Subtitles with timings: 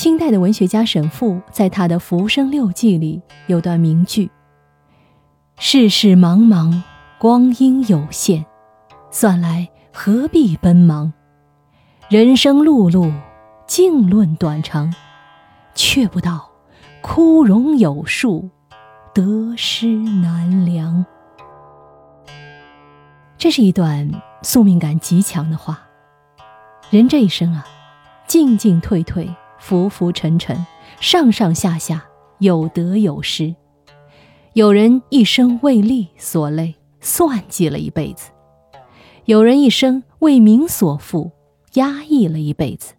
[0.00, 4.30] 清代的文学家沈复在他的《浮生六记》里有段名句
[5.60, 6.80] ：“世事茫茫，
[7.18, 8.46] 光阴有限，
[9.10, 11.12] 算来何必奔忙？
[12.08, 13.12] 人生碌碌，
[13.66, 14.90] 静论短长，
[15.74, 16.50] 却不道
[17.02, 18.48] 枯荣有数，
[19.12, 21.04] 得失难量。”
[23.36, 24.10] 这是一段
[24.40, 25.82] 宿命感极强的话。
[26.88, 27.66] 人这一生啊，
[28.26, 29.28] 进进退退。
[29.60, 30.66] 浮浮沉沉，
[30.98, 32.04] 上上下下，
[32.38, 33.54] 有得有失。
[34.54, 38.30] 有人一生为利所累，算计了一辈子；
[39.26, 41.30] 有人一生为名所负，
[41.74, 42.94] 压抑了一辈子；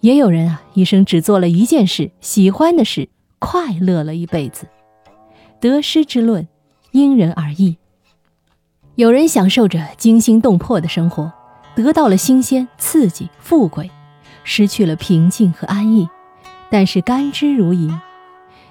[0.00, 4.66] 也有人啊，一生只做了一件事，喜欢的事，快乐了一辈子。
[5.60, 6.48] 得失之论，
[6.92, 7.76] 因人而异。
[8.94, 11.30] 有人享受着惊心动魄的生活，
[11.74, 13.90] 得到了新鲜、刺激、富贵。
[14.44, 16.08] 失去了平静和安逸，
[16.70, 17.92] 但是甘之如饴；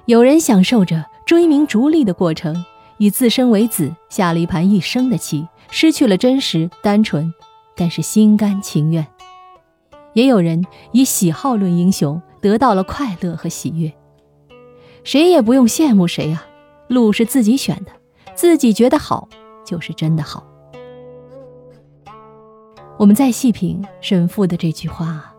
[0.06, 2.66] 有人享受着追名逐利的过程，
[2.98, 7.34] 以自身为子，下了一盘一生的棋，失去了真实单纯，
[7.76, 9.04] 但是心甘情愿；
[10.14, 13.92] 也有人以喜好论英雄，得到了快乐和喜悦。
[15.04, 16.46] 谁也不用羡慕谁啊，
[16.88, 17.92] 路是自己选的，
[18.36, 19.28] 自己觉得好
[19.66, 20.46] 就是真的好。
[22.98, 25.31] 我们再细品沈复的这句话。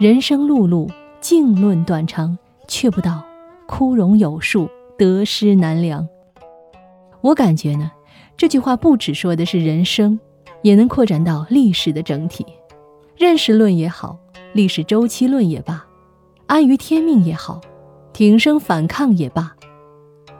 [0.00, 3.22] 人生碌碌，静论短长，却不道
[3.66, 6.08] 枯荣有数，得失难量。
[7.20, 7.92] 我感觉呢，
[8.34, 10.18] 这句话不只说的是人生，
[10.62, 12.46] 也能扩展到历史的整体。
[13.14, 14.18] 认识论也好，
[14.54, 15.84] 历史周期论也罢，
[16.46, 17.60] 安于天命也好，
[18.14, 19.54] 挺身反抗也罢，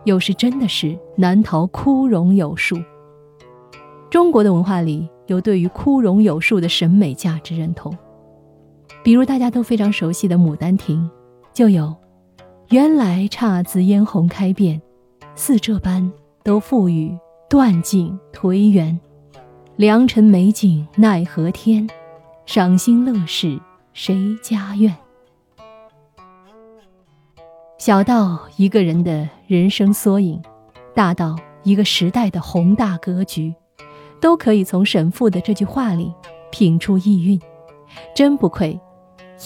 [0.05, 2.78] 有时真的是难逃枯荣有数。
[4.08, 7.95] 中国的文化里有对于枯荣有数的审美价值认同。
[9.02, 11.02] 比如大家都非常熟悉的《牡丹亭》，
[11.54, 11.96] 就有
[12.68, 14.80] “原来姹紫嫣红开遍，
[15.34, 16.12] 似这般
[16.42, 17.16] 都付与
[17.48, 19.00] 断尽颓垣。
[19.77, 21.89] 良辰美景奈何天，
[22.44, 23.58] 赏心乐事
[23.94, 24.94] 谁家院？”
[27.78, 30.42] 小到一个人的人生缩影，
[30.94, 33.55] 大到一个时代的宏大格局，
[34.20, 36.12] 都可以从沈复的这句话里
[36.50, 37.40] 品出意蕴，
[38.14, 38.78] 真不愧。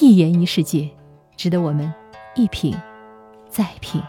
[0.00, 0.91] 一言一世界，
[1.37, 1.93] 值得我们
[2.34, 2.77] 一品
[3.49, 4.03] 再品。